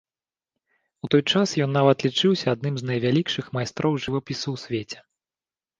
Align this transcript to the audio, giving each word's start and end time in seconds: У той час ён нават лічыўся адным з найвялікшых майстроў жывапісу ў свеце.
У 1.07 1.09
той 1.15 1.23
час 1.33 1.53
ён 1.65 1.71
нават 1.79 1.97
лічыўся 2.07 2.47
адным 2.57 2.75
з 2.81 2.91
найвялікшых 2.93 3.45
майстроў 3.61 3.93
жывапісу 4.07 4.45
ў 4.45 4.57
свеце. 4.65 4.99